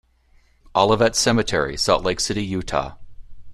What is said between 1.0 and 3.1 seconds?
Cemetery, Salt Lake City, Utah.